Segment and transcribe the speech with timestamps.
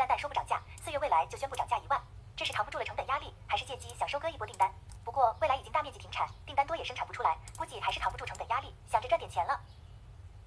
[0.00, 2.00] 旦旦说不涨价，四月未来就宣布涨价一万，
[2.34, 4.72] 这是扛不住了成本压力，还是借机想收割一波订单？
[5.04, 9.60] 不过未来已经大面积停产，订单多也生产不出来，估计还是扛不住成本压力，想着赚点钱了。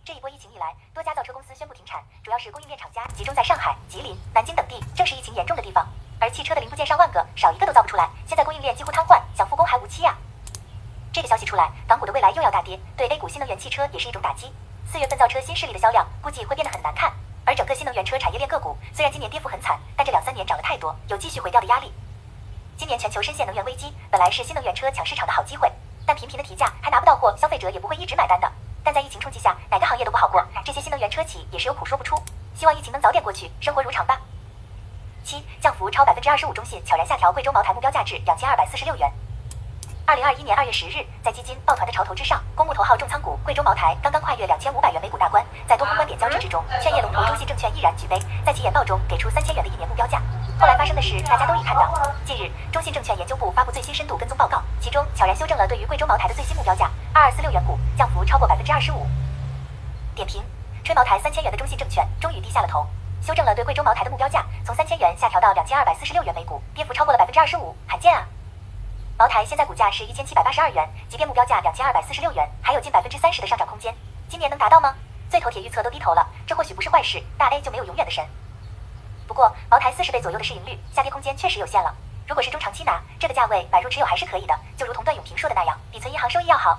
[0.03, 5.87] 这一波疫情以来，多家造车公司宣布停产，主要是供应链厂家集中在上海、吉林、南京等地，正是疫情严重的地方。
[6.19, 10.17] 而汽车的零部件上万个，少一个都造不出来，现在供应链几乎瘫痪，想复工还无期呀。
[11.11, 14.51] 这个消息出来，港股的未来又要大跌，对 A 股新能源汽车也是一种打击。
[14.91, 17.13] 四月份造车新势力的销量估计会变得很难看，
[17.53, 21.93] 而整个新能源车产业链个股虽然今年跌幅很惨，但这两三年涨了太多，有继续回调的压力。
[22.75, 25.71] 今年全球深陷能源危机，本来是新能源车抢市场的好机会，
[26.03, 28.51] 但频频的提价还拿不到货，消费者也不会一直买单的。
[28.83, 32.15] 但在疫情冲击下，哪个行业都不好过，这些新能源车企也是有苦说不出。
[32.55, 34.19] 希望疫情能早点过去，生活如常吧。
[35.23, 39.13] 七降幅超百分之二十五，中信悄然下调贵州茅台目标价至两千二百四十六元。
[40.05, 50.21] 二零二一年二月十日，在基金抱团的潮头之上，公募头号重仓股贵州茅台刚刚跨越两千五百元每股大关，在多空观点交织之中，劝业龙头中信证券毅然举杯，在其研报中给出三千元的一年目标价。
[50.59, 51.89] 后来发生的事，大家都已看到。
[52.25, 59.07] 近日，中信证券研究部发布最新深度跟踪报告，其中悄然修正了对于贵州茅台的最新目标价二二四六元股，降幅超过百分之二十五。
[60.13, 60.43] 点评：
[60.83, 62.85] 吹茅台三千元的中信证券终于低下了头，
[63.21, 68.27] 修正了对贵州茅台的目标价，从三千元下调到两千二百四十六元每股，跌幅超过了百分之二十五，罕见啊！
[69.23, 73.95] 茅台现在股价是一千七百八十二元，即便目标价两千二百四十六元，还有近百分之三十的上涨空间。
[74.27, 74.93] 今年能达到吗？
[75.31, 77.23] 最头铁预测都低头了，这或许不是坏事。
[77.37, 78.21] 大 A 就没有永远的神。
[79.25, 81.95] 不过茅台四十倍左右的市盈率，下跌空间确实有限了。
[82.27, 86.77] 如果是中长期拿，这个价位买入持有还是可以的，就如同段永平说的那样，比存银行收益要好。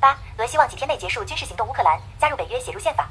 [0.00, 3.08] 八，俄希望几天内结束军事行动，乌克兰加入北约写入宪法。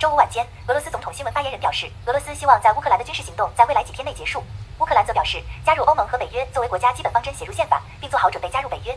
[0.00, 4.42] 周五晚间，俄罗斯总统新闻发言人表示，俄罗斯希望在乌克兰的军事行动在未来几天内结束。
[4.78, 8.96] 乌克兰则表示，加入欧盟和北约作为国家基本方针写入宪法，并做好准备加入北约。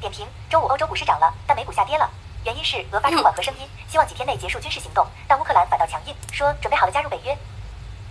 [0.00, 2.10] 点评：周五欧洲股市涨了，但美股下跌了，
[2.44, 7.36] 原因是俄发出缓和声音，希望几天内结束军事行动，但乌克兰反倒强硬，说准备好了加入北约。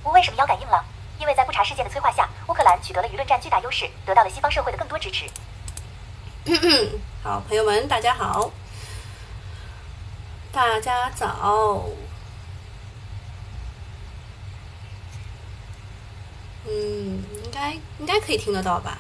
[0.04, 0.86] 乌为什么腰杆硬了？
[1.20, 5.26] 因为在不查事件的催化下，乌克兰取得了舆论战巨大优势，得到了西方社会的更多支持。
[7.24, 8.52] 好，朋友们，大家好，
[10.52, 11.84] 大家早。
[16.74, 19.00] 嗯，应该应该可以听得到吧？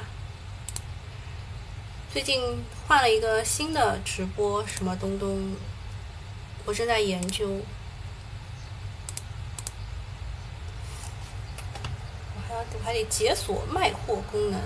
[2.11, 5.55] 最近换了一个新的直播，什么东东，
[6.65, 7.47] 我正在研究。
[12.35, 14.61] 我还要还得解锁卖货功能。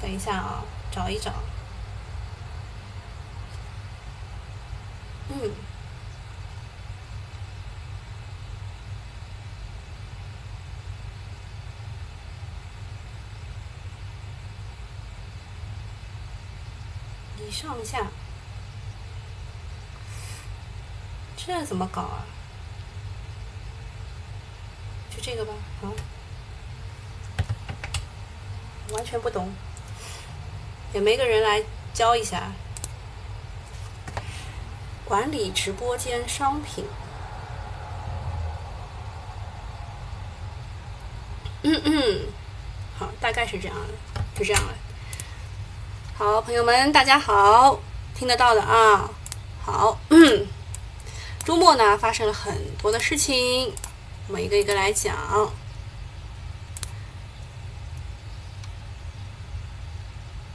[0.00, 0.62] 等一下啊，
[0.92, 1.32] 找一找。
[5.30, 5.50] 嗯。
[17.64, 18.06] 上下，
[21.36, 22.24] 这怎么搞啊？
[25.10, 25.52] 就这个吧，
[25.82, 25.88] 啊，
[28.92, 29.52] 完全不懂，
[30.92, 32.52] 也没个人来教一下。
[35.06, 36.84] 管理直播间商品，
[41.62, 42.26] 嗯嗯，
[42.98, 43.76] 好，大概是这样，
[44.34, 44.74] 就这样了。
[46.16, 47.80] 好，朋友们，大家好，
[48.14, 49.10] 听得到的啊。
[49.64, 49.98] 好，
[51.44, 53.74] 周末呢发生了很多的事情，
[54.28, 55.16] 我们一个一个来讲。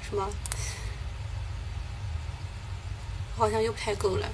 [0.01, 0.29] 什么？
[3.35, 4.29] 好像又不太够了。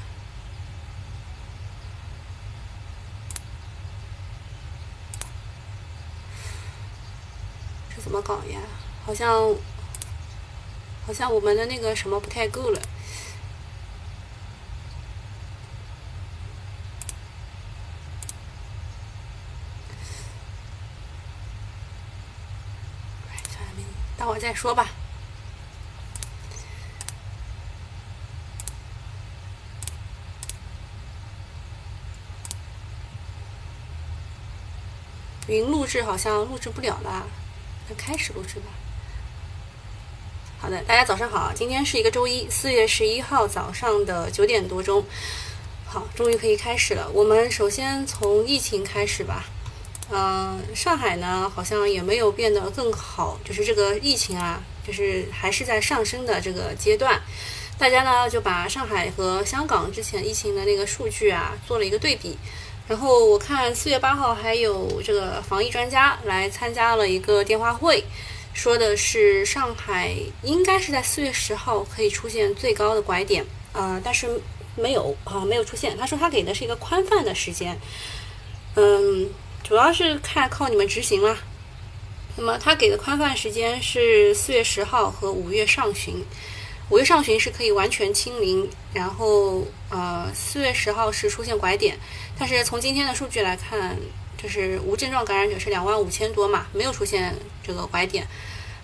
[7.95, 8.59] 这怎么搞呀？
[9.07, 9.55] 好像。
[11.05, 12.81] 好像我们的那个什么不太够了。
[24.17, 24.87] 等会再说吧。
[35.47, 37.27] 云录制好像录制不了了，
[37.87, 38.71] 那开始录制吧。
[40.57, 45.05] 好的，大家早上好，今天是一个周一，四月十一号早上的九点多钟，
[45.85, 47.07] 好，终于可以开始了。
[47.13, 49.45] 我们首先从疫情开始吧，
[50.09, 57.21] 嗯，上海呢好像也没有变得更好，就是这个疫情啊，就是还是在上升的这个阶段。
[57.77, 62.37] 大家呢就把上海和香港之前疫情的那个数据啊做了一个对比，
[62.87, 68.03] 然后我看四月八号还有这个防疫专家来参加了一个电话会。
[68.55, 74.41] 说的是上海应该是在四月十号可以出现最高的拐点啊，但是
[74.75, 75.95] 没有啊，没有出现。
[75.97, 77.77] 他说他给的是一个宽泛的时间，
[78.75, 79.29] 嗯，
[79.61, 81.37] 主要是看靠你们执行啦。
[82.37, 86.23] 那么他给的宽泛时间是四月十号和五月上旬，
[86.89, 91.99] 五月上旬是可以完全清零，然后呃四月十号是出现拐点，
[92.39, 93.97] 但是从今天的数据来看，
[94.45, 98.27] 就是无症状感染者是两万五千多嘛，没有出现这个拐点，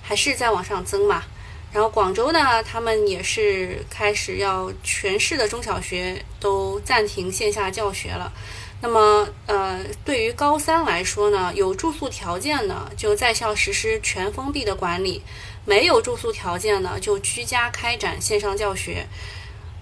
[0.02, 1.24] 还是在往上增嘛。
[1.72, 8.34] 然后广州呢，他们也是开始要全市的中小学都暂停线下教学了。
[8.82, 15.22] 那么，呃，对于高三来说呢，有住宿条件的就在校实施全封闭的管理，
[15.64, 19.06] 没有住宿条件的就居家开展线上教学。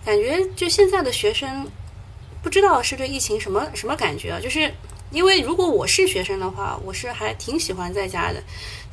[0.06, 1.66] 感觉就现在的学生，
[2.44, 4.40] 不知道是对疫情什么什么感觉啊？
[4.40, 4.72] 就是
[5.12, 8.44] 因为如果我是学生的话，我是还挺喜欢在家的，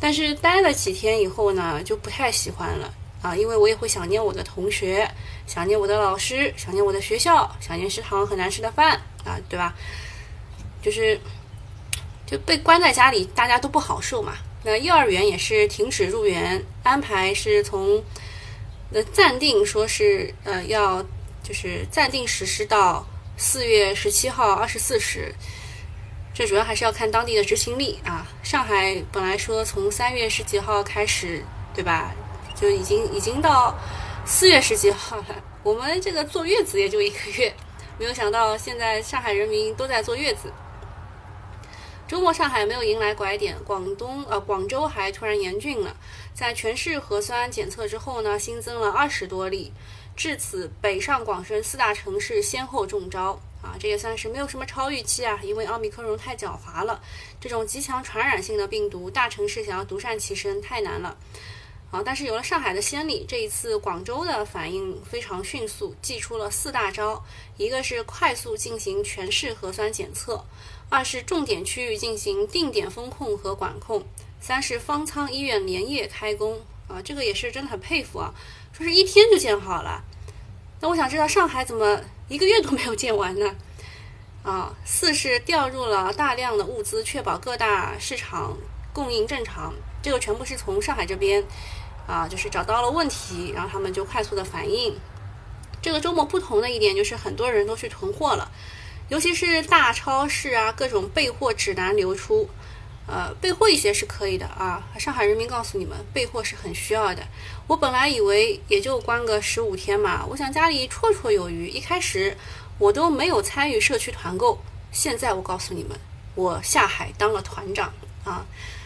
[0.01, 5.09] 但是待了几天以后呢，就不太喜欢了啊，因为我也会想念我的同学，
[5.47, 9.01] 想念我的老师，想念我的学校，想念食堂很难吃的饭。
[9.27, 9.75] 啊，对吧？
[10.81, 11.19] 就是
[12.25, 14.35] 就被关在家里，大家都不好受嘛。
[14.63, 18.01] 那幼儿园也是停止入园，安排是从
[18.93, 21.05] 呃暂定说是呃要
[21.43, 23.05] 就是暂定实施到
[23.37, 25.35] 四月十七号二十四时。
[26.37, 28.27] 这主要还是要看当地的执行力啊。
[28.43, 31.43] 上海本来说从三月十几号开始，
[31.75, 32.13] 对吧？
[32.55, 33.75] 就已经已经到
[34.27, 35.43] 四月十几号了。
[35.63, 37.55] 我们这个坐月子也就一个月。
[37.99, 40.53] 没有想到，现在上海人民都在坐月子。
[42.07, 45.97] 周末上海没有迎来拐点，广东呃广州还突然严峻了。
[46.35, 49.73] 在全市核酸检测之后呢，新增了二十多例，
[50.15, 53.75] 至此北上广深四大城市先后中招啊！
[53.79, 57.03] 这也算是没有什么超预期啊，因为奥密克戎太狡猾了，
[57.41, 61.17] 这种极强传染性的病毒，大城市想要独善其身太难了。
[61.91, 62.03] 啊！
[62.05, 67.25] 但是有了上海的先例，这一次广州的反应非常迅速，祭出了四大招：
[67.57, 70.45] 一个是快速进行全市核酸检测，
[70.89, 74.05] 二是重点区域进行定点风控和管控，
[74.41, 76.61] 三是方舱医院连夜开工。
[76.89, 78.33] 啊，这个也是真的很佩服啊！
[78.73, 80.05] 说是一天就建好了，
[80.81, 83.55] 那我想知道上海怎么一个月都没有建完呢？
[84.43, 88.57] 啊，四是调入了大量的物资，确保各大市场
[88.93, 89.73] 供应正常。
[90.03, 91.45] 这个全部是从上海这边，
[92.07, 94.97] 啊，就是找到了问题，然后他们就快速的反应。
[95.81, 98.51] 这个周末不同的一点就是很多人都去囤货了，
[99.09, 102.51] 尤其是大超市啊，各种备货指南流出，
[103.07, 104.83] 呃，备货一些是可以的啊。
[104.99, 107.23] 上海人民告诉你们，备货是很需要的。
[107.69, 111.69] 我本来以为也就关个十五天嘛，我想家里绰绰有余。
[111.69, 112.37] 一开始
[112.79, 114.59] 我都没有参与社区团购，
[114.91, 115.97] 现在我告诉你们，
[116.35, 117.93] 我下海当了团长
[118.25, 118.45] 啊。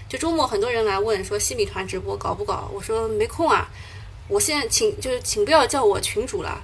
[0.09, 2.71] 就周末很多人来问说西米团直播搞不搞？
[2.75, 3.69] 我说没空啊。
[4.29, 6.63] 我现在请就是请不要叫我群主了，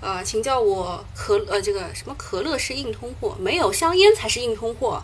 [0.00, 5.02] 呃，请叫我可呃这个什么可乐是硬通货，没有香烟才是硬通货。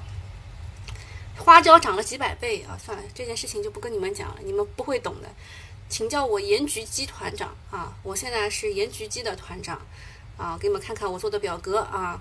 [1.38, 2.78] 花椒涨了几百倍啊！
[2.82, 5.28] 算了，这件事情就不跟你们讲了，你们不会懂的。
[5.88, 7.92] 请叫我盐焗鸡团长啊！
[8.02, 9.80] 我现在是盐焗鸡的团长
[10.36, 10.58] 啊！
[10.60, 12.20] 给你们看看我做的表格啊，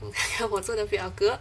[0.00, 1.38] 我 看看我做的表格。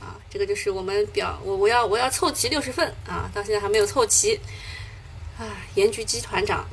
[0.00, 4.40] 啊，这个就是我们表我我要我要凑齐六十份啊，到现在还没有凑齐
[5.38, 5.44] 啊。
[5.74, 6.66] 盐焗鸡团长，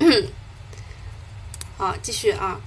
[1.78, 2.60] 好，继续啊，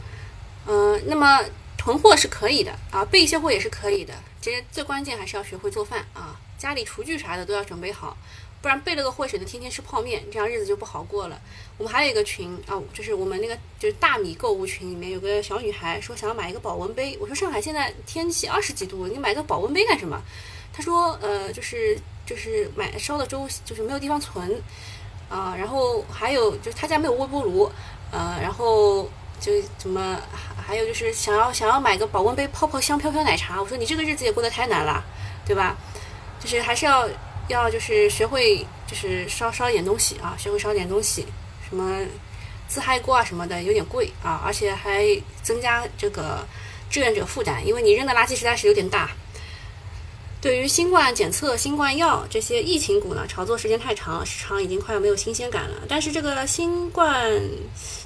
[0.68, 1.44] 嗯，那么
[1.78, 4.14] 囤货是可以的啊，备一些货也是可以的，
[4.48, 8.16] 其实最关键还是要学会做饭啊，家里厨具啥的都要准备好。
[8.62, 11.38] 不然备了个货，省得天天吃泡面，这样日子就不好过了。
[11.78, 17.18] 我们还有一个群啊，就是我们那个就是大米购物群里面有个小女孩说想要买一个保温杯。
[17.20, 20.18] 我说上海现在天气二十几度，你买个保温杯干什么？
[20.72, 24.64] 她说呃就是就是买烧的粥就是没有地方存
[25.30, 27.70] 啊，然后还有就是她家没有微波炉，
[28.14, 30.20] 呃，然后就怎么
[30.56, 33.62] 还有就是想要想要买个保温杯泡泡香飘飘奶茶。
[33.62, 35.04] 我说你这个日子也过得太难了，
[35.46, 35.76] 对吧？
[36.40, 37.08] 就是还是要。
[37.50, 41.26] 要就是学会就是烧烧点东西啊，学会烧点东西，
[41.66, 42.02] 什么
[42.68, 45.08] 自嗨锅啊什么的有点贵啊，而且还
[45.42, 46.46] 增加这个
[46.90, 49.12] 志愿者负担，因为你扔的垃圾实在是有点大。
[50.42, 55.76] 对于新冠检测、新冠药这些疫情股呢，炒作时间太长，市场已经快要没有新鲜感了。
[55.88, 57.42] 但是这个新冠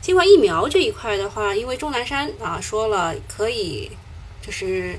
[0.02, 3.92] 新冠疫苗这一块的话，因为钟南山啊说了可以，
[4.42, 4.98] 就是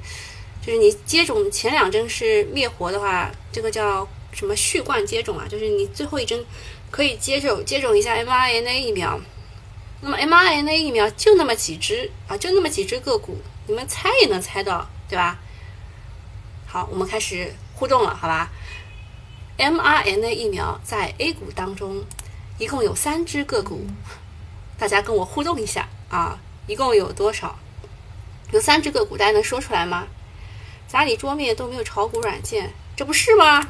[0.65, 4.09] 就是你接种前两针是灭活的话，这个叫。
[4.35, 5.47] 什么续贯接种啊？
[5.47, 6.43] 就是你最后一针
[6.91, 9.21] 可以接种接种一下 mRNA 疫苗。
[10.01, 13.37] 那么 mRNA 疫苗就那么几只啊，就那么几只个股，
[13.67, 15.39] 你们猜也能猜到，对吧？
[16.73, 18.51] 好，我们开始互动了，好吧
[19.59, 22.03] ？mRNA 疫苗在 A 股当中
[22.57, 23.87] 一共有三只个股，
[24.79, 27.59] 大家跟我互动一下啊，一共有多少？
[28.53, 30.07] 有三只个股，大家能说出来吗？
[30.89, 33.69] 家里桌面都没有炒股软件，这不是吗？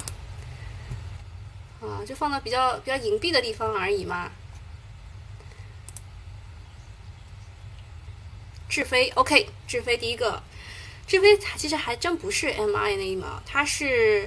[1.81, 4.31] 啊，就放到比较比较隐蔽的地方而已嘛。
[8.69, 10.41] 智飞，OK，智飞第一个，
[11.13, 14.27] 志飞其实还真不是 mRNA 疫苗，它是。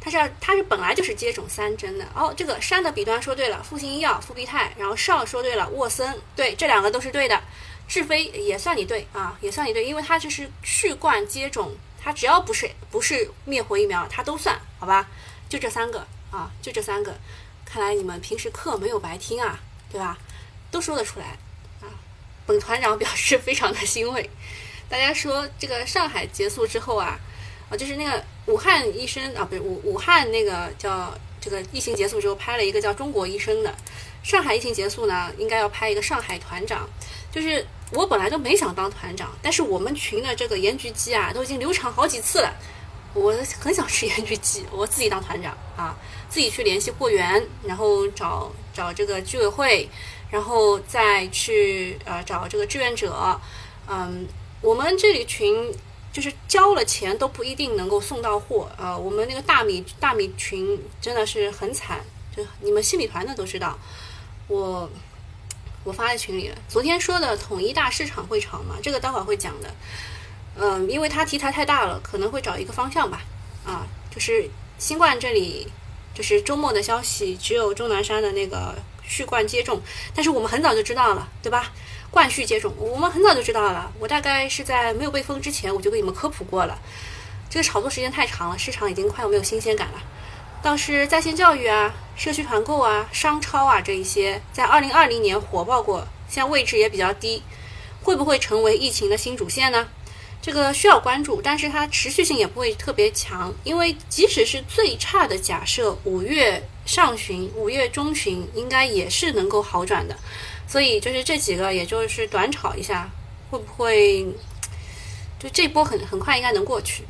[0.00, 2.34] 它是它是本来就是接种三针的哦。
[2.36, 7.40] 这个山的笔端说对了，复星医药、复必泰，然后少说对了，沃森对，这两个都是对的。
[7.86, 15.08] 智飞也算你对啊，也算你对，因为它就是续贯接种，它只要不是不是灭活疫苗，它都算好吧？
[15.48, 17.16] 就这三个啊，就这三个。
[17.64, 20.18] 看来你们平时课没有白听啊，对吧？
[20.72, 21.36] 都说得出来
[21.80, 21.86] 啊。
[22.46, 24.28] 本团长表示非常的欣慰。
[24.88, 27.18] 大家说这个上海结束之后啊。
[27.68, 33.74] 啊，就是那个武汉医生啊，不是武武汉那个叫这个疫情结束之后拍了一个叫中国医生的，
[34.22, 36.88] 上海疫情结束呢，应该要拍一个上海团长。
[37.32, 42.54] 就是我本来都没想当团长，但是我们群的这个盐焗鸡啊，都已经流产好几次了，
[43.14, 49.88] 我很想吃盐焗鸡，我自己当团长啊，自己去联系货源，然后找找这个居委会，
[50.30, 53.40] 然后再去呃找这个志愿者，
[53.88, 54.24] 嗯，
[54.66, 55.72] 我们这里群。
[56.12, 62.02] 就是交了钱都不一定能够送到货，呃，我们那个大米大米群真的是很惨，
[62.34, 63.78] 就你们新米团的都知道，
[64.48, 64.88] 我
[65.84, 66.56] 我发在群里了。
[66.70, 69.74] 昨天说的统一大市场会炒嘛，这个待会儿会讲的，
[70.56, 73.20] 嗯，因为它题材太大了，可能会找一个方向吧，
[73.66, 75.68] 啊，就是新冠这里，
[76.14, 79.82] 就是周末的消息只有钟南山的那个续冠接种，
[80.14, 81.70] 但是我们很早就知道了，对吧？
[82.10, 83.92] 冠续接种，我们很早就知道了。
[83.98, 86.78] 我大概是在没有被封之前，我就给你们科普过了。
[87.50, 90.02] 这个炒作时间太长了，市场已经快没有新鲜感了。
[90.62, 97.42] 倒是在线教育啊、社区团购啊、商超啊这一些，在二零二零年火爆过，现在位置也比较低，
[98.02, 99.86] 会不会成为疫情的新主线呢？
[100.42, 110.16] 这个需要关注，但是它持续性也不会特别强，因为即使是最差的假设，五月上旬、五月中旬应该也是能够好转的。
[110.66, 113.08] 所以就是这几个，也就是短炒一下，
[113.50, 114.26] 会不会
[115.38, 117.04] 就这波很很快应该能过去？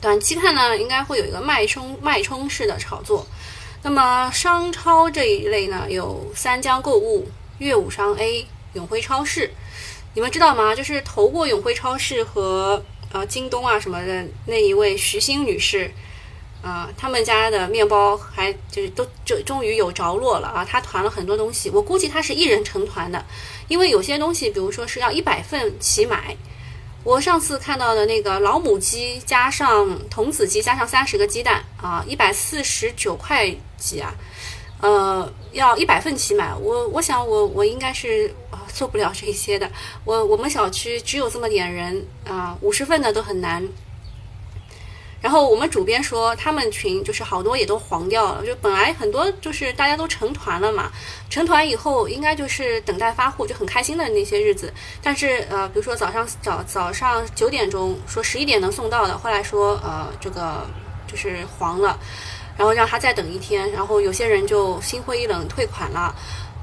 [0.00, 3.26] 短期看呢，应该会有一个脉冲脉冲式的炒作。
[3.82, 7.28] 那么商超这一类呢，有三江购物、
[7.58, 9.50] 粤武商 A、永辉超市。
[10.14, 10.74] 你们知道吗？
[10.74, 15.90] 就是投过永辉超市和呃京东啊什么的那一位徐欣女士。
[16.64, 20.64] 啊，他们家的面包还就是都就终于有着落了啊！
[20.64, 23.22] 他团了很多东西，我估计他是一人成团的，
[23.68, 26.34] 因为有些东西，比如说是要一百份起买。
[27.02, 34.14] 我上次看到的那个老母鸡加上童子鸡加上三十个鸡蛋啊，一百四十九块几啊，
[34.80, 36.54] 呃，要一百份起买。
[36.54, 39.70] 我我想我我应该是啊做不了这些的。
[40.06, 43.68] 我我们小区只有这么点人啊，五十份的都很难。
[45.24, 50.92] 然后我们主编说，他们群就是好多也都黄掉了，就本来很多就是大家都成团了嘛，
[51.30, 54.70] 成团以后应该就是等待发货，就很开心的那些日子。
[55.02, 60.66] 但是呃，比如说早上早早上九点钟说十一点能送到的，后来说呃这个
[61.06, 61.98] 就是黄了，
[62.58, 66.14] 然后让他再等一天，然后有些人就心灰意冷退款了。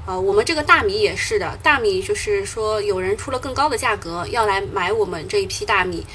[0.06, 6.06] 呃，我们这个大米也是的，大米就是说有人出了更高的价格要来买我们这一批大米。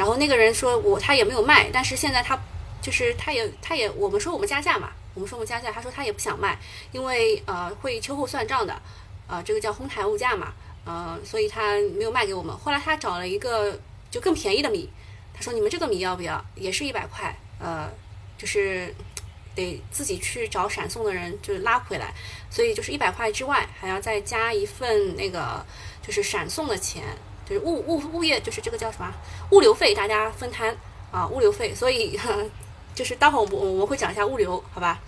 [0.00, 2.34] 然后那个人说我他也没有卖，但是现在他
[2.80, 6.58] 就是他也他也我们说我们加价嘛，我们说我们加价，他说他也不想卖，
[6.90, 8.80] 因为呃会秋后算账的，
[9.26, 10.54] 呃这个叫哄抬物价嘛，
[10.86, 12.56] 呃所以他没有卖给我们。
[12.56, 13.78] 后来他找了一个
[14.10, 14.88] 就更便宜的米，
[15.34, 16.42] 他说你们这个米要不要？
[16.54, 17.86] 也是一百块，呃
[18.38, 18.94] 就是
[19.54, 22.14] 得自己去找闪送的人就是拉回来，
[22.48, 25.62] 所以就是一百块之外还要再加一份那个
[26.00, 27.04] 就是闪送的钱。
[27.50, 29.12] 就是物物物业，就是这个叫什么
[29.50, 30.72] 物流费，大家分摊
[31.10, 31.74] 啊，物流费。
[31.74, 32.16] 所以
[32.94, 35.00] 就是待会儿我我我会讲一下物流，好吧？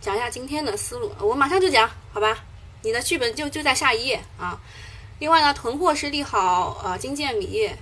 [0.00, 2.44] 讲一下今天的思路，我马上就讲，好吧？
[2.82, 4.60] 你的剧本就就在下一页啊。
[5.18, 7.76] 另外呢，囤货是利好呃金建米业，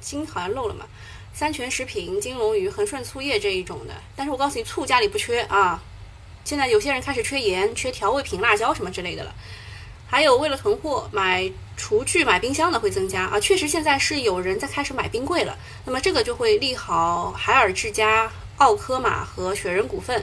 [0.00, 0.86] 金好像漏了嘛？
[1.34, 3.94] 三全食品、金龙鱼、恒顺醋业这一种的。
[4.16, 5.82] 但是我告诉你，醋家里不缺啊。
[6.42, 9.34] 现在有些人开始缺盐、缺调味品、辣椒什么之类的了。
[10.10, 15.56] 还有为了囤货，买厨具、买冰箱的会增加啊，确实现在是有人在开始买冰柜了。
[15.84, 20.20] 那么这个就会利好海尔之家、奥科玛和雪人股份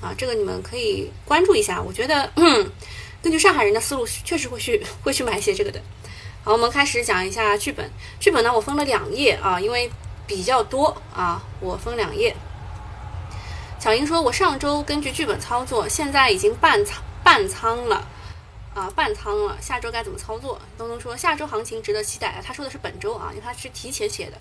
[0.00, 1.80] 啊，这个你们可以关注一下。
[1.82, 2.70] 我觉得嗯
[3.20, 5.78] 根据上海人的思路，确实会去会去买一些这个的。
[6.42, 7.90] 好，我们开始讲一下剧本。
[8.18, 9.90] 剧本呢，我分了两页啊，因为
[10.26, 12.34] 比较多啊，我分两页。
[13.78, 18.08] 小英说，我上周根据剧本操作，现在已经半仓半仓了。
[18.74, 20.58] 啊半仓了，下周该怎么操作？
[20.78, 24.38] 东东说下周行情值得期待，他说的是本周啊，因为他是提前写的。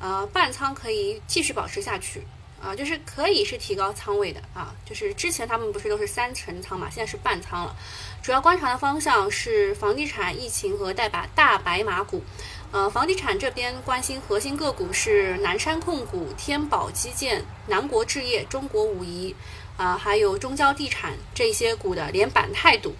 [0.00, 2.22] 呃，半仓可以继续保持下去
[2.62, 7.74] 啊，就是可以是提高仓位的啊，就是之前他们不是都是三成仓嘛，现在是半仓了。
[8.22, 12.22] 主要观察的方向是房地产、疫情和大白大白马股。
[12.70, 19.34] 呃，房地产这边关心核心个股是南山控股、天宝基建、南国置业、中国武夷。
[19.78, 22.96] 啊，还有中交地产这些股的连板态度，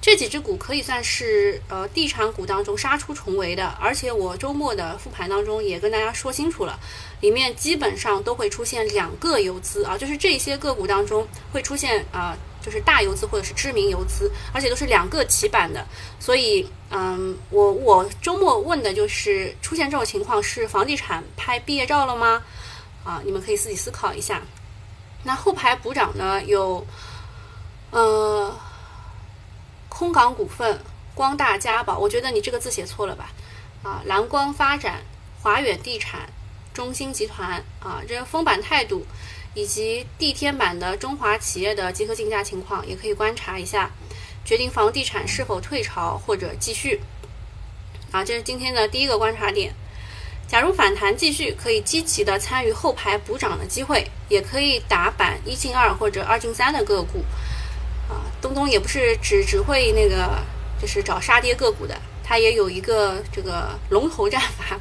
[0.00, 3.68] 这几只股可以算是呃地产股当中杀出重围的。
[3.80, 6.78] 而且我周末的复盘当中也跟大家说清楚了，
[7.20, 15.86] 里面基本上都会出现两个游资啊，就是这些个股当中会出现啊，就是大游资或者是知名游资，而且都是两个起板的。
[16.18, 22.42] 所以，嗯，我我周末问的就是出现这种情况是房地产拍毕业照了吗？
[23.04, 24.42] 啊，你们可以自己思考一下。
[25.24, 26.42] 那后排补涨呢？
[26.44, 26.86] 有，
[27.90, 28.54] 呃，
[30.00, 30.80] 空港股份、
[31.14, 33.30] 光大家宝，我觉得你这个字写错了吧？
[33.82, 35.02] 啊，蓝光发展、
[35.42, 36.20] 华远地产、
[36.72, 39.04] 中兴集团啊，这封板态度，
[39.52, 43.90] 以及地天板的中华企业的集合竞价情况，也可以观察一下，
[44.42, 47.02] 决定房地产是否退潮或者继续。
[48.10, 49.74] 啊，这是今天的第一个观察点。
[50.48, 57.22] 假如反弹继续，可以积极的参与后排补涨的机会，也可以打板一进二或者二进三的个股。
[58.40, 60.38] 东东也不是只只会那个，
[60.80, 64.78] 就是找杀跌个股的，他也有一个这个龙头战法。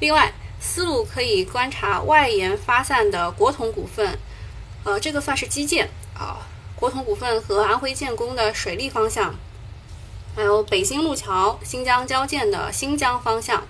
[0.00, 4.18] 另外，思路可以观察外延发散的国统股份，
[4.84, 9.34] 呃，这个算是基建啊，国统股份和安徽建工的水利方向，
[10.36, 13.66] 还有北新路桥、新疆交建的新疆方向。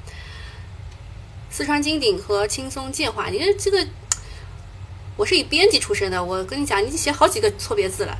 [1.50, 3.86] 四川金鼎和轻松建华，你这这个，
[5.16, 8.18] 我是以编辑出身的，我跟你讲，你写好几个错别字了。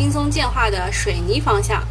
[0.00, 1.86] 轻松建化的水泥方向，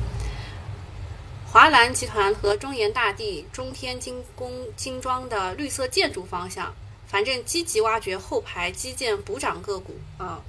[1.46, 6.74] 华兰集团和中研大地、中天精工精装的绿色建筑方向，
[7.08, 10.42] 反正积极挖掘后排基建补涨个股啊。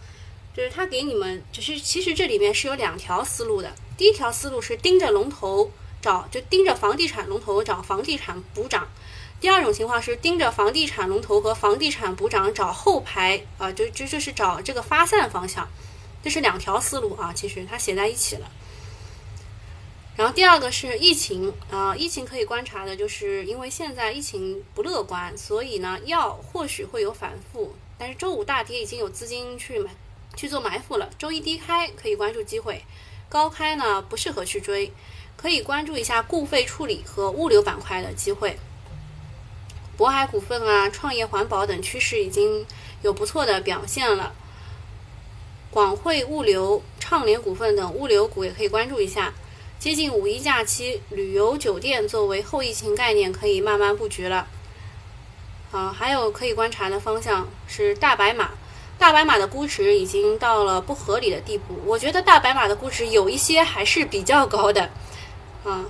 [0.57, 3.71] 就是他给你们，就是其实这里面是有两条思路的。
[3.95, 5.71] 第一条思路是盯着龙头
[6.01, 8.89] 找，就盯着房地产龙头找房地产补涨。
[9.39, 15.69] 第二种情况是盯着房地产龙头和房地产补涨找后排啊，就就就是找这个发散方向，
[16.23, 18.51] 这是两条思路啊，其实它写在一起了。
[20.17, 29.91] 然后第二个是疫情啊，疫情可以观察的就是因为现在疫情不乐观，所以呢药或许会有反复，但是周五大跌已经有资金去买
[30.37, 32.85] 去做埋伏了，周一低开可以关注机会，
[33.31, 34.93] 高开呢不适合去追，
[35.39, 38.59] 可以关注一下固废处理和物流板块的机会。
[39.97, 42.67] 渤海股份啊，创业环保等趋势已经
[43.01, 44.35] 有不错的表现了。
[45.71, 49.33] 广汇物流、畅联股份等物流股也可以关注一下。
[49.79, 54.47] 接近五一假期，旅游酒店作为后疫情概念可以慢慢布局了。
[55.71, 58.51] 啊，还有可以观察的方向是大白马。
[58.99, 64.91] 大白马的估值已经到了不合理的地步，我觉得大白马的估值有一些还是比较高的。
[65.65, 65.87] 啊。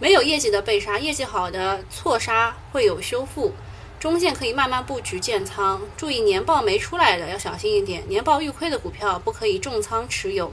[0.00, 3.52] 没有业绩的被杀，业绩好的错杀会有修复，
[4.00, 10.52] 中线可以慢慢布局建仓，注意年报没出来的要小心一点，年报预亏的股票不可以重仓持有。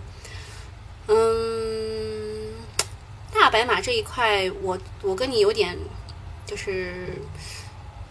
[1.07, 2.51] 嗯，
[3.31, 5.77] 大白马这一块，我我跟你有点
[6.45, 7.21] 就是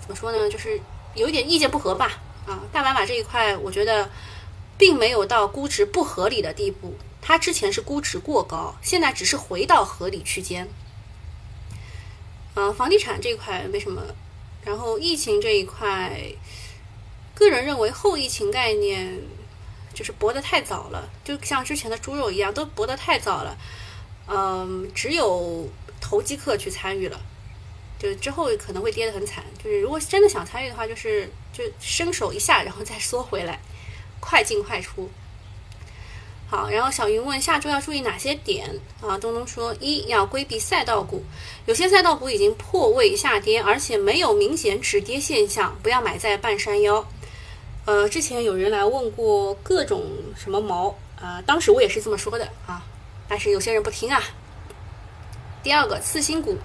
[0.00, 0.80] 怎么说呢，就是
[1.14, 2.22] 有点意见不合吧。
[2.46, 4.08] 啊，大白马这一块，我觉得
[4.78, 10.68] 并没有到估值不合理的地步，它之前是估值过高，现在只是回到合理区间。
[12.54, 14.00] 啊，房地产这一块没什么，
[14.64, 16.20] 然后疫情这一块，
[17.35, 19.20] 个人认为后疫情概念
[19.92, 23.57] 就是博得太早了，就像之前的猪肉一样，都博得太早了。
[24.27, 25.68] 嗯，只有
[26.00, 27.20] 投机客去参与了，
[27.98, 29.44] 就之后可能会跌得很惨。
[29.62, 33.61] 就是如果真的想参与的话，就是就伸手一下，然后再缩回来，
[34.20, 35.11] 快进快出。
[36.46, 38.68] 好，然后小云问下周要注意哪些点
[39.00, 39.18] 啊？
[39.18, 41.24] 东东说：一要规避赛道股，
[41.66, 47.04] 有些赛道股已经破位下跌，而且没有明显止跌现象，不要买在半山腰。
[47.87, 50.04] 呃，之前有人来问过各种
[50.37, 52.85] 什么毛啊，当时我也是这么说的啊，
[53.26, 54.22] 但是有些人不听啊。
[55.62, 56.57] 第二个次新股，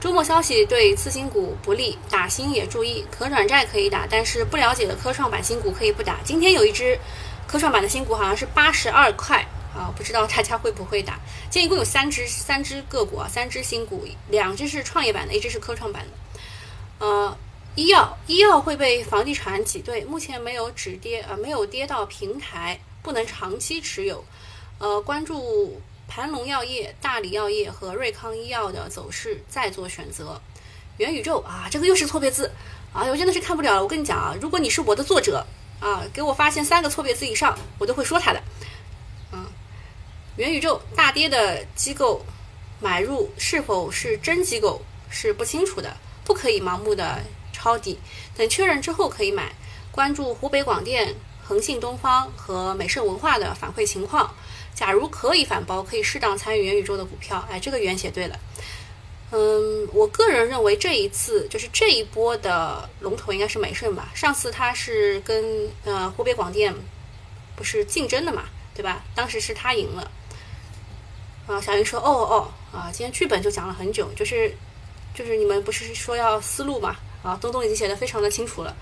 [0.00, 6.18] 周末消息对次新股不利，打新也注意，可转债可以打，但是不了解的科创板新股可以不打。
[6.24, 6.98] 今天有一只。
[7.50, 11.18] 科创板的新股好像是八十二块啊，不知道大家会不会打？
[11.50, 17.04] 今天一共有三只三只个股啊，三只新股，两只是创业板的，一只是科创板的。
[17.04, 17.36] 呃，
[17.74, 24.24] 医药医药会被房地产挤兑，目前没有止跌，呃，没有跌到平台，不能长期持有。
[24.78, 30.40] 呃，关注盘龙药业、大理药业和瑞康医药的走势再做选择。
[30.98, 32.52] 元宇宙啊，这个又是错别字
[32.92, 33.82] 啊，我真的是看不了了。
[33.82, 35.44] 我跟你讲啊，如果你是我的作者
[35.80, 38.42] 啊，给我发现三个错别字以上，我都会说他的。
[39.32, 39.46] 嗯，
[40.36, 42.24] 元宇宙大跌的机构
[42.80, 47.20] 买入是否是真机构是不清楚的，不可以盲目的
[47.52, 47.98] 抄底，
[48.36, 49.52] 等确认之后可以买。
[49.90, 54.32] 关注湖北广电、恒信东方和美盛文化的反馈情况。
[54.72, 57.44] 假如可以反包，可以适当参与元宇宙的股票。
[57.50, 58.38] 哎，这个元写对了。
[59.32, 64.10] 嗯，我个人认为这一次就是这一波的龙头应该是美盛吧。
[64.14, 66.74] 上次它是跟呃湖北广电
[67.54, 69.04] 不是竞争的嘛，对吧？
[69.14, 70.10] 当时是他赢了。
[71.46, 74.54] 啊，小云说：“哦哦啊，今天剧本就讲了很久，就是
[75.14, 76.96] 就是你们不是说要思路嘛？
[77.22, 78.74] 啊，东东已经写的非常的清楚了。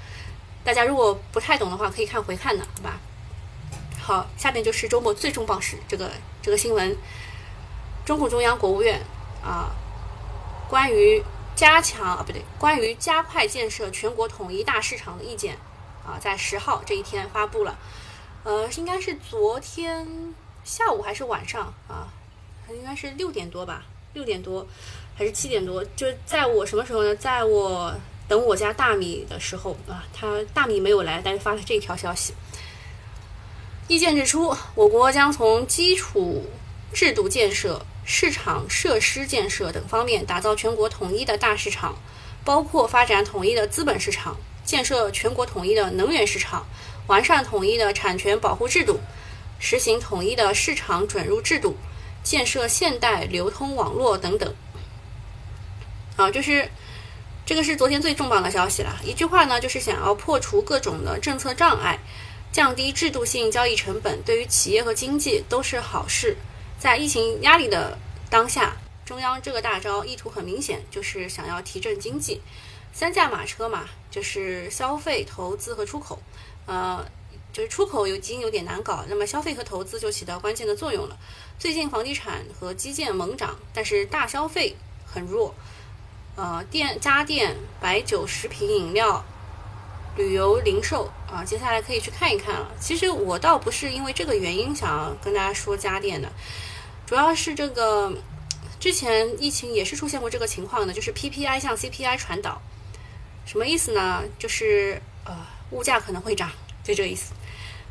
[0.64, 3.00] 大家如果不太懂的话，可以看回看的，好吧？”
[4.00, 6.96] 好，下面就是周末最重磅事这个这个新闻，
[8.06, 9.00] 中共中央、国务院
[9.42, 9.74] 啊，
[10.68, 11.22] 关于
[11.56, 15.56] 加强啊不对，关于加快建设全国统一大市场的意见
[16.06, 17.78] 啊，在十号这一天发布了，
[18.44, 22.12] 呃，应该是昨天下午还是晚上啊？
[22.70, 24.66] 应该是六点多吧，六点多
[25.16, 25.82] 还是七点多？
[25.96, 27.16] 就在我什么时候呢？
[27.16, 27.94] 在我
[28.28, 32.34] 等我家大米的时候啊，他大米没有来，但是发了这一条消息。
[33.88, 36.44] 意见指出，我国将从基础
[36.92, 41.94] 制度建设、市场设施建设等方面打造全国统一的大市场，
[42.42, 46.66] 包括发展统一的资本市场、建设全国统一的能源市场、
[47.06, 48.98] 完善统一的产权保护制度、
[49.58, 51.76] 实行统一的市场准入制度、
[52.22, 54.54] 建设现代流通网络等等。
[56.16, 56.66] 啊，就是
[57.44, 58.98] 这个是昨天最重磅的消息了。
[59.04, 61.98] 一句话呢，就是想要破除各种的政策障碍。
[62.50, 66.34] 降低制度性交易成本，对于企业和经济都是好事。
[66.78, 67.98] 在疫情压力的
[68.30, 72.40] 当下，中央这个大招意图很明显，就是想要提振经济。
[72.92, 76.22] 三驾马车嘛，就是消费、投资和出口。
[76.66, 77.04] 呃，
[77.52, 81.18] 就是出口已经有点难搞，那么消费和投资就起到关键的作用了。
[81.58, 85.52] 最近房地产和基建猛涨，但是大消费很弱。
[86.36, 89.24] 呃，电、家电、白酒、食品饮料。
[90.16, 92.68] 旅游零售啊，接下来可以去看一看了。
[92.80, 96.28] 其实我倒不是因为这个原因想要跟大家说家电的，
[97.08, 98.12] 主要是这个
[98.78, 102.60] 之前疫情也是出现过这个情况的，就是 PPI 向 CPI 传导，
[103.46, 104.22] 什么意思呢？
[104.38, 105.34] 就是呃
[105.70, 106.50] 物价可能会涨，
[106.84, 107.32] 就这个意思。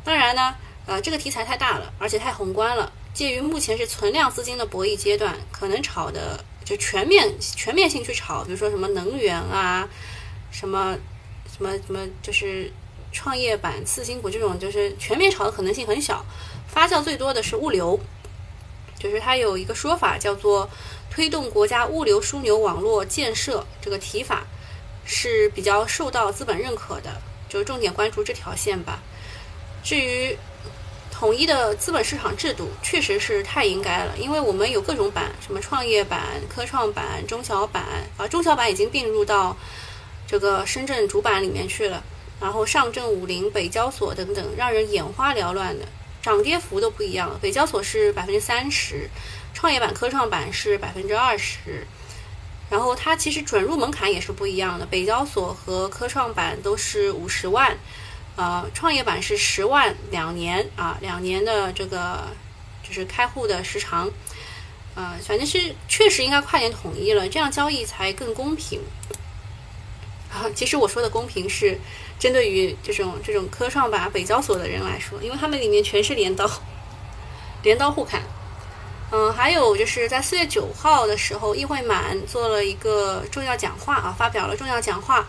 [0.04, 0.54] 当然呢，
[0.86, 9.88] 呃这个题材太大了，而且太宏观了，介于目前是存量资金的博弈阶段，可能炒的就全面全面性去炒，比如说什么能源啊，
[10.52, 10.96] 什么。
[11.50, 12.70] 什么什么就是
[13.10, 16.24] 创业板、次新股这种，就是全面炒的可能性很小，
[16.68, 17.98] 发酵最多的是物流，
[18.98, 20.68] 就是它有一个说法叫做
[21.10, 24.46] 推动国家物流枢纽网络建设，这个提法
[25.04, 29.02] 是比较受到资本认可的，就重点关注这条线吧。
[29.82, 30.36] 至于
[31.10, 37.84] 统一的资本市场制度，确实是太应该了，因为我们有各种板，什么创业板、科创板、中小板
[38.16, 39.56] 啊，中小板已经并入到。
[40.30, 42.04] 这个深圳主板里面去了，
[42.38, 45.86] 然后上证五零、北交所等等，让人眼花缭乱的，
[46.22, 47.38] 涨跌幅都不一样。
[47.40, 49.08] 北交所是百分之三十，
[49.54, 51.86] 创业板、科创板是百分之二十，
[52.70, 54.86] 然后它其实准入门槛也是不一样的。
[54.86, 57.76] 北交所和科创板都是五十万，
[58.36, 62.28] 呃，创业板是十万两年啊，两年的这个
[62.82, 64.10] 就是开户的时长，
[64.94, 68.80] 呃，反正是确实应该快点统一了，这样交易才更公平。
[70.30, 71.78] 啊其实我说的公平是
[72.18, 76.48] 针对于这种这种科创板、北交所的人来说，因为他们里面全是镰刀，
[77.62, 78.22] 镰刀互砍。
[79.10, 85.26] 嗯，还有就是在四月九号的时候，议会满做了一个重要讲话啊，发表了重要讲话，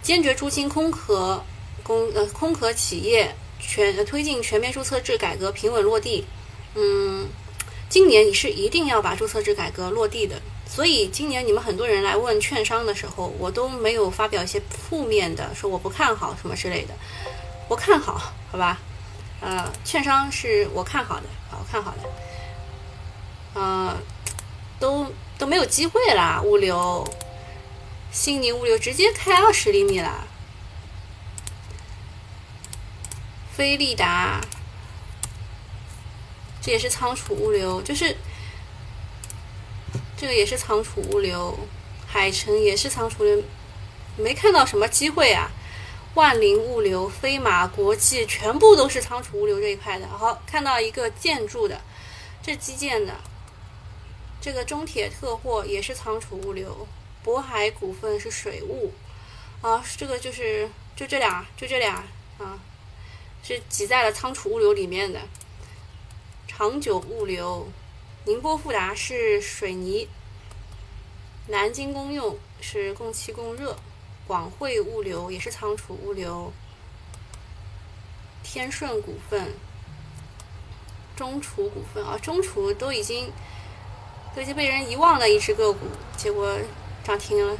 [0.00, 1.44] 坚决出清空壳
[1.82, 6.24] 公呃空壳企业，全推进全面注册制改革平稳落地。
[6.76, 7.26] 嗯，
[7.88, 10.40] 今年你是一定要把注册制改革落地的。
[10.70, 16.94] 所以今年你们很多人来问券商的时候，我都没有发表一些负面的，说我不看好什么之类的。
[17.68, 18.78] 我看好，好吧？
[19.40, 21.98] 呃，券商是我看好的，我看好的。
[23.54, 23.96] 呃，
[24.78, 25.06] 都
[25.38, 27.04] 都没有机会啦，物流，
[28.12, 30.26] 新宁物流直接开二十厘米啦。
[33.56, 34.40] 飞利达，
[36.60, 38.14] 这也是仓储物流，就是。
[40.20, 41.56] 这个也是仓储物流，
[42.08, 43.42] 海城也是仓储物流，
[44.16, 45.48] 没看到什么机会啊。
[46.14, 50.08] 万林物流、飞马国际全部都是仓储物流这一块的。
[50.08, 51.80] 好，看到一个建筑的，
[52.42, 53.14] 这基建的，
[54.40, 56.88] 这个中铁特货也是仓储物流，
[57.24, 58.92] 渤海股份是水务，
[59.60, 62.04] 啊，这个就是就这俩，就这俩
[62.38, 62.58] 啊，
[63.44, 65.20] 是挤在了仓储物流里面的。
[66.48, 67.68] 长久物流，
[68.24, 70.08] 宁波富达是水泥，
[71.46, 73.76] 南京公用是供气供热，
[74.26, 76.52] 广汇物流也是仓储物流，
[78.42, 79.54] 天顺股份。
[81.16, 83.32] 中储股份啊，中储都已经
[84.36, 85.80] 都已经被人遗忘的一只个股，
[86.16, 86.56] 结果
[87.02, 87.58] 涨停了。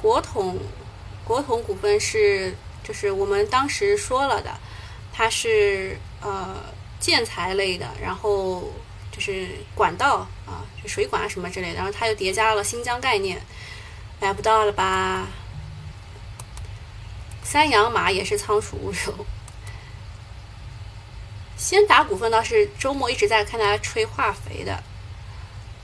[0.00, 0.58] 国统
[1.22, 4.58] 国统股份是就是我们当时说了的，
[5.12, 6.56] 它是呃
[7.00, 8.70] 建材类的，然后
[9.10, 13.40] 就是管道啊，就水管啊什么之类的，然后它又叠加了新疆概念，
[14.20, 15.26] 买不到了吧？
[17.42, 19.26] 三洋马也是仓储物流。
[21.56, 24.82] 先达股份倒是周末一直在看大家吹化肥的，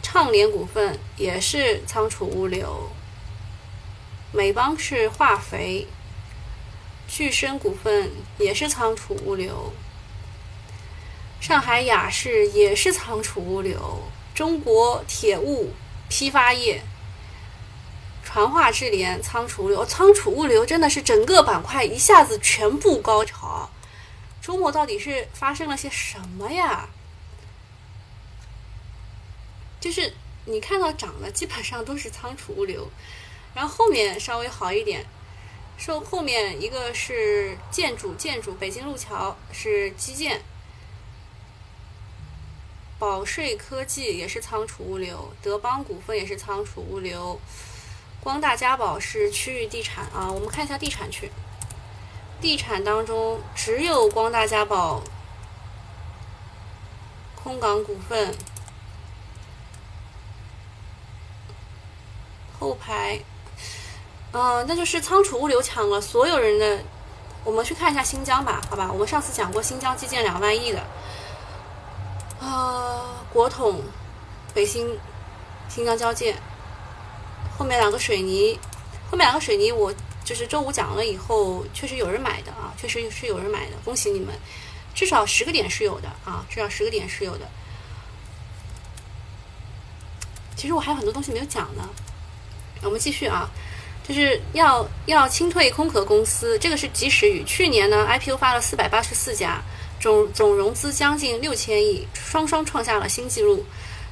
[0.02, 2.90] 畅联股份也是仓储物流，
[4.32, 5.86] 美邦是化肥，
[7.08, 9.72] 巨升股份也是仓储物流，
[11.46, 14.02] 上海雅士也是仓储物流，
[14.34, 15.72] 中国铁物
[16.08, 16.82] 批发业，
[18.24, 23.70] 传化智联仓储物流，仓储物流真的是整个板块一下子全部高潮。
[24.42, 26.88] 周末到底是发生了些什么呀？
[29.78, 30.14] 就是
[30.46, 32.90] 你看到涨的基本上都是仓储物流，
[33.54, 35.06] 然后后面稍微好一点，
[35.78, 40.42] 说后面一个是建筑，建筑北京路桥是基建，
[42.98, 47.38] 保税科技也是仓储物流，德邦股份也是仓储物流，
[48.20, 51.30] 光大家宝是区域地产啊，我们看一下地产区。
[52.40, 55.02] 地产当中只有光大家宝、
[57.34, 58.34] 空港股份
[62.58, 63.18] 后排，
[64.32, 66.84] 嗯，那就是仓储物流抢了所有人的。
[67.42, 68.90] 我们去看一下新疆吧，好吧？
[68.92, 70.80] 我们上次讲过新疆基建两万亿的，
[72.40, 72.85] 啊，
[73.36, 73.82] 国统、
[74.54, 74.98] 北新、
[75.68, 76.34] 新疆交建，
[77.58, 78.58] 后面两个水泥，
[79.10, 79.92] 后面两个水泥我。
[80.24, 84.34] 就是周五讲了以后，确实有人买的啊，确实是有人买的，恭喜你们，
[84.92, 87.46] 至少十个点是有的啊，至少十个点是有的。
[90.56, 91.88] 其实我还有很多东西没有讲呢，
[92.82, 93.48] 我们继续啊，
[94.02, 97.44] 就是要要清退空壳公司，这个是及时雨。
[97.44, 99.62] 去年呢，IPO 发了四百八十四家，
[100.00, 103.64] 总总融资将近六千亿，双双创下了新纪录。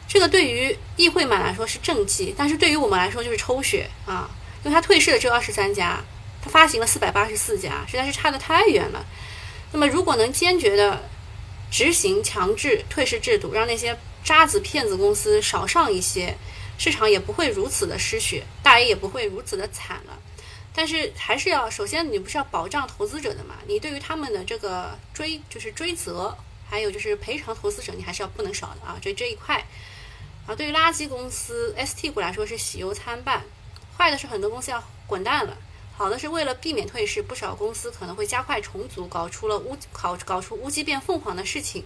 [0.07, 4.31] 这个对于议会满来说是政绩，但是对于我们来说就是抽血啊。
[4.63, 6.03] 因为它退市的只有二十三家，
[6.43, 9.05] 它发行了四百八十四家，实在是差得太远了。
[9.73, 11.03] 那么，如果能坚决的
[11.71, 16.35] 执行强制退市制度，让那些渣子骗子公司少上一些，
[16.79, 20.19] 市场也不会如此的失血，大 A 也不会如此的惨了。
[20.77, 23.55] 但是，还是要首先你不是要保障投资者的嘛？
[23.69, 26.37] 你对于他们的这个追就是追责，
[26.69, 28.99] 还有就是赔偿投资者，你还是要不能少的啊。
[29.01, 29.65] 这这一块
[30.49, 33.45] 啊，对于垃圾公司 ST 股来说是喜忧参半。
[33.97, 35.57] 坏的是很多公司要滚蛋了，
[35.97, 41.85] 好的是为了避免退市，不少公司可能会加快重组，搞出了乌搞搞出乌鸡变凤凰的事情。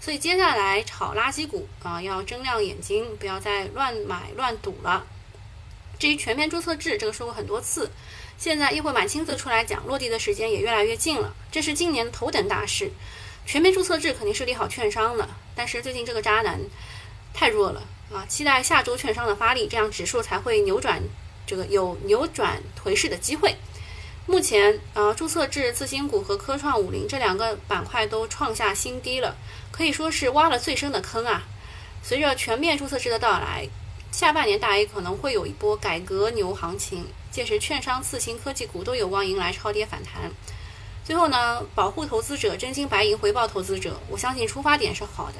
[0.00, 5.06] 所以接下来炒垃圾股啊，要睁亮眼睛，不要再乱买乱赌了。
[5.96, 7.88] 至于全面注册制，这个说过很多次，
[8.36, 12.90] 现在议会满亲自出来讲，落地的时间也越来越近了，这是今年头等大事。
[13.46, 16.60] 全面注册制肯定是利好券商的，但是最近这个渣男
[17.32, 21.02] 太弱了啊，期待下周券商的发力，这样指数才会扭转。
[21.46, 23.56] 这个有扭转颓势的机会。
[24.26, 29.36] 目前，呃，注册制次新股和科创五零这两个板块都创下新低了，
[29.70, 31.44] 可以说是挖了最深的坑啊。
[32.02, 33.68] 随着全面注册制的到来，
[34.14, 40.30] 下半年大 A 可能会有一波改革牛行情，届时券商、次新科技股都有望迎来超跌反弹。
[41.04, 45.38] 最后呢，保护投资者，真金白银回报投资者，我相信出发点是好的，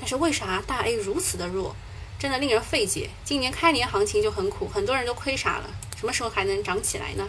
[0.00, 1.76] 但是为啥大 A 如此的弱？
[2.18, 3.08] 真的令人费解。
[3.22, 5.70] 今年开年行情就很苦，很多人都亏傻了。
[5.96, 7.24] 什么时候还能涨起来呢？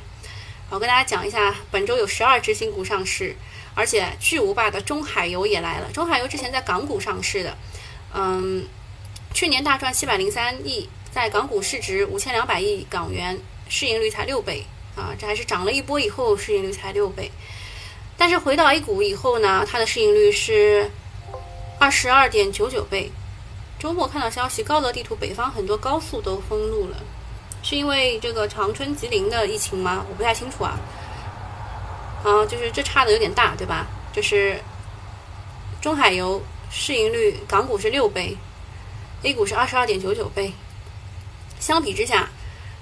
[0.71, 3.36] 我跟大家讲一下，本周有十二只新股上市，
[3.75, 5.91] 而且巨无霸的中海油也来了。
[5.91, 7.56] 中海油之前在港股上市的，
[8.15, 8.65] 嗯，
[9.39, 14.65] 去年大赚七百零三亿，在港股市值五千两百亿港元，市盈率才六倍
[14.97, 15.15] 啊！
[15.17, 17.32] 这还是涨了一波以后市盈率才六倍。
[18.17, 20.91] 但是回到 A 股以后呢，它的市盈率是
[21.80, 23.10] 二十二点九九倍。
[23.80, 26.97] 周末看到消息，高德地图北方很多高速都封路了，
[27.63, 30.06] 是因为这个长春、吉林的疫情吗？
[30.10, 30.78] 我不太清楚啊。
[32.25, 33.88] 啊，就是这差的有点大，对吧？
[34.12, 34.60] 就是
[35.80, 38.36] 中海油市盈率港股是六倍，
[39.23, 40.53] ，A 股是二十二点九九倍。
[41.60, 42.29] 相比之下，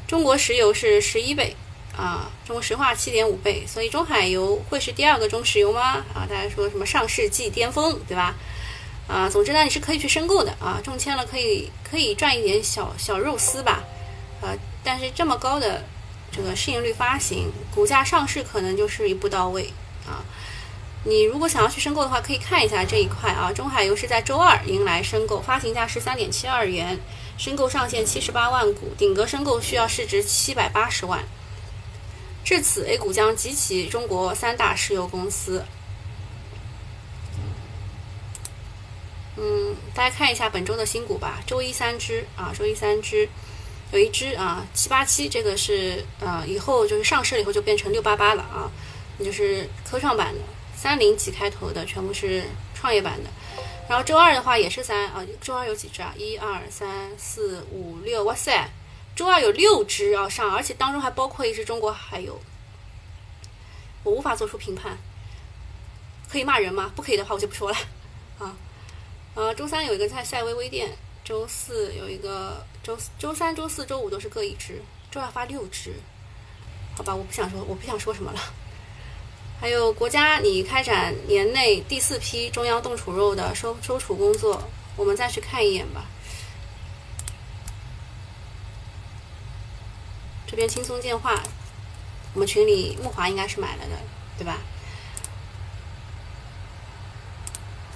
[0.07, 1.55] 中国石油是十一倍
[1.95, 6.05] 啊，中国石化七点五倍，所以中海油会是第二个中石油吗？
[6.13, 8.35] 啊，大家说什么上市即巅峰，对吧？
[9.07, 13.83] 啊，总之呢，你是可以去申购的啊，中签了可以可以赚一点小小肉丝吧，
[14.41, 15.83] 啊，但是这么高的
[16.31, 19.73] 这个市盈率发行，股价上市可能就是一步到位
[20.05, 20.23] 啊。
[21.03, 23.53] 你如果想要去申购的话，可以看一下这一块啊。
[23.53, 26.99] 中海油是在周二迎来申购，发行价是三点七二元，
[27.37, 31.23] 申购上限七十八万股，顶格申购需要市值七百八十万。
[32.43, 35.63] 至此，A 股将集齐中国三大石油公司。
[39.37, 41.41] 嗯，大家看一下本周的新股吧。
[41.45, 43.29] 周一三只啊，周一三只，
[43.91, 48.71] 有一只啊七八七，这个是呃以后就是上市了以后就变成六八八了啊，
[49.17, 50.39] 那就是科创板的。
[50.79, 52.43] 三零几开头的全部是
[52.75, 53.29] 创业板的，
[53.89, 56.13] 然后周二的话也是三啊，周二有几只啊？
[56.15, 58.69] 一二三四五六，哇塞，
[59.15, 62.39] 周二有六只要上，而且当中还包括一只中国海油，
[64.03, 64.95] 我无法做出评判，
[66.29, 66.91] 可以骂人吗？
[66.95, 67.77] 不可以的话我就不说了
[68.37, 68.55] 啊。
[69.33, 75.95] 呃，周三有一个在赛微微店，周四有一个周周三、周四周五都是各一只，周二发六只，
[76.95, 78.39] 好吧，我不想说，我不想说什么了。
[79.59, 84.63] 还有国家拟开展年内第四批中央冻储肉的收收储工作，
[84.95, 86.05] 我们再去看一眼吧。
[90.45, 91.41] 这边轻松建化，
[92.33, 93.97] 我们群里木华应该是买了的，
[94.37, 94.57] 对吧？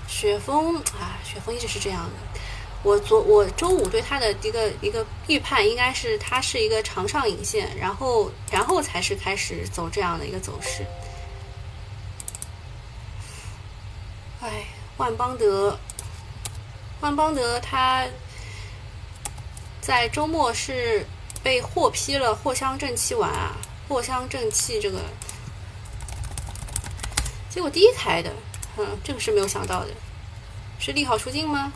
[0.08, 2.41] 雪峰啊，雪峰一直是这样的。
[2.84, 10.84] 我昨我周五对它的一个一个预判，应该是它是一个长上影线，然后然后才是开始走这样的一个走势。
[14.41, 14.65] 哎，
[15.02, 15.76] 万邦德，
[17.00, 18.06] 万邦德，他
[19.82, 21.04] 在周末是
[21.42, 23.58] 被获批了藿香正气丸啊，
[23.90, 25.00] 藿香正气这个，
[27.50, 28.32] 结果低开的，
[28.78, 29.90] 嗯，这个是没有想到的，
[30.78, 31.74] 是利好出尽吗？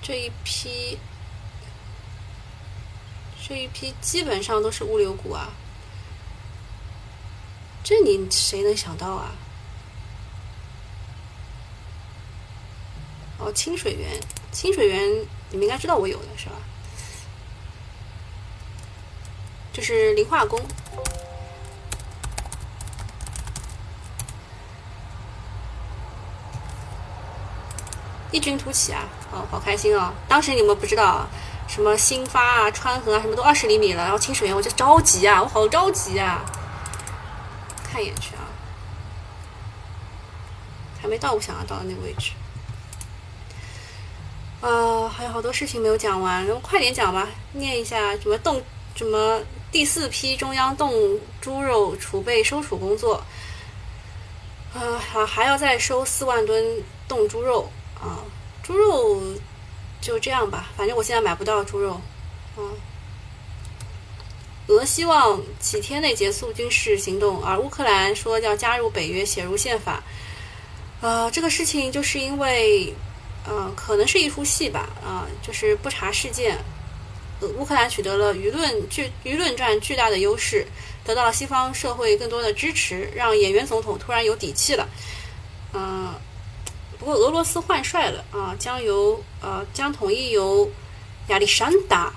[0.00, 0.96] 这一批。
[3.46, 5.50] 这一批基本上都是物流股啊，
[7.82, 9.32] 这你谁能想到啊？
[13.38, 14.18] 哦，清水源，
[14.50, 14.98] 清水源，
[15.50, 16.52] 你们应该知道我有的是吧？
[19.74, 20.58] 就是磷化工，
[28.32, 29.06] 异军突起啊！
[29.30, 30.14] 哦，好开心哦！
[30.26, 31.26] 当时你们不知道。
[31.66, 36.44] 什么新发啊、川河啊，什么都二十厘米了，然后清水源我就着急啊，我好着急啊！
[37.82, 38.46] 看一眼去啊，
[41.02, 42.30] 还没到我想要到的那个位置。
[44.60, 48.62] 啊，还有好多事情没有讲完，然后快点讲吧，念一下什么冻
[48.94, 49.40] 什么
[49.72, 53.24] 第四批中央冻猪肉储备收储工作。
[54.74, 58.22] 啊，还还要再收四万吨冻猪肉啊，
[58.62, 59.20] 猪肉。
[60.04, 61.98] 就这样吧，反正我现在买不到猪肉。
[62.58, 62.72] 嗯，
[64.66, 70.02] 俄希望几天内结束军事行动，而乌克兰说要加入北约，写入宪法。
[71.00, 72.92] 呃，这个事情就是因为，
[73.46, 74.90] 呃，可能是一出戏吧。
[75.02, 76.58] 啊，就是不查事件，
[77.40, 80.66] 呃乌克兰取得了舆论巨舆论战巨大的优势，
[81.02, 84.86] 得到了西方社会更多的支持，让演员总统突然有底气了。
[85.72, 86.12] 嗯。
[87.04, 90.70] 不过俄罗斯换帅了啊，将由呃将统一由
[91.28, 92.08] 亚历山大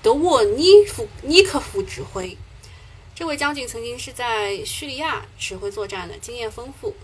[0.04, 2.36] ·德沃尼夫尼科夫指挥。
[3.14, 6.94] 这位将军曾经是在叙利亚指挥作战的，经验丰富。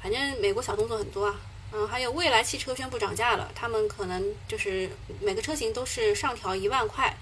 [0.00, 1.34] 反正美国小动作很多啊，
[1.72, 4.88] 嗯，还有未来汽车宣布涨价了，他们可能就是
[5.20, 7.18] 每个车型都是上调一万块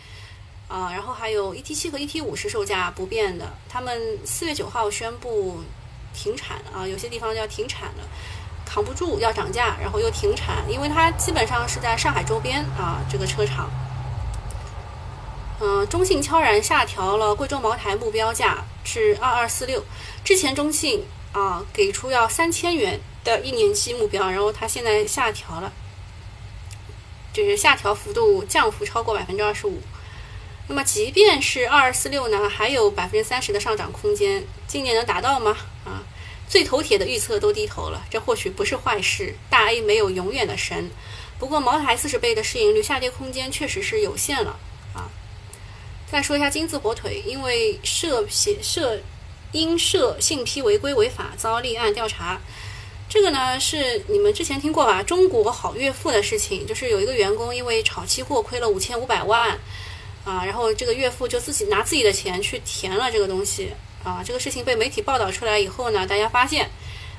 [0.69, 5.63] 啊，然后还有 ET 七和 ET 五是售价不变的，他们四月九号宣布。
[6.15, 8.05] 停产啊，有些地方要停产了，
[8.65, 13.69] 扛不住要涨价，然后又停产，因为它基本上是在上海周边啊，这个车厂。
[15.61, 19.85] 嗯，中信悄然下调了贵州茅台目标价至二二四六，
[20.25, 25.73] 之前中信啊给出要三千元的一年期目标，然后它现在下调了，
[27.33, 29.81] 就是下调幅度降幅超过百分之二十五。
[30.67, 35.57] 那么即便是二四六呢，还有百分之三十的上涨空间，今年能达到吗？
[35.85, 36.03] 啊，
[36.49, 39.35] 最头铁的预测都低头了，这或许不是坏事。
[39.51, 40.91] 大 A 没有永远的神，
[41.39, 44.59] 不过茅台四十倍的市盈率下跌空间确实是有限了
[44.95, 45.11] 啊。
[46.11, 48.99] 再说一下金字火腿，因为涉嫌涉
[49.53, 52.41] 因涉信批违规违法遭立案调查。
[53.07, 55.03] 这个呢是你们之前听过吧？
[55.03, 59.59] 中国好岳父的事情，就是有一个员工因为炒期货亏了五千五百万，
[60.25, 63.73] 啊，然后这个岳父就自己拿自己的钱去填了这个东西，
[64.03, 66.71] 啊，这个事情被媒体报道出来以后呢，大家发现，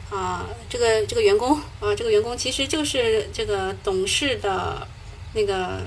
[0.09, 4.87] 啊，这个这个员工，啊，这个员工其实就是这个董事的
[5.33, 5.81] 那个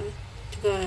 [0.51, 0.79] 这个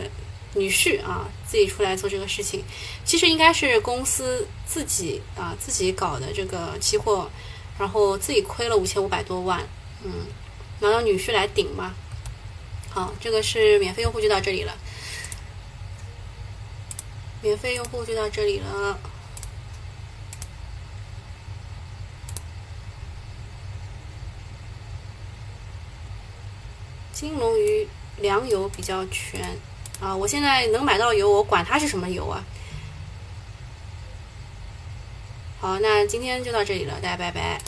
[0.56, 2.64] 女婿啊，自己出来做这个事情，
[3.06, 7.30] 其实应该是公司自己啊自己搞的这个期货。
[7.80, 9.60] 然后自己亏了五千五百多万，
[10.04, 10.12] 嗯，
[10.82, 11.96] 拿到女婿来顶嘛。
[12.92, 14.78] 好，这个是免费用户就到这里了，
[17.42, 19.00] 免费用户就到这里了。
[27.12, 27.88] 金龙鱼
[28.18, 29.58] 粮油比较全
[30.00, 32.44] 啊，我现在能买到油，我管它是什么油啊。
[35.60, 37.62] 好，那今天就到这里了，大家拜拜。